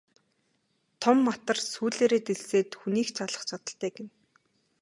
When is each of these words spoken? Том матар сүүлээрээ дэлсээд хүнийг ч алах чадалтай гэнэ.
Том 1.01 1.17
матар 1.25 1.57
сүүлээрээ 1.71 2.21
дэлсээд 2.27 2.69
хүнийг 2.79 3.07
ч 3.15 3.17
алах 3.25 3.43
чадалтай 3.49 3.89
гэнэ. 3.95 4.11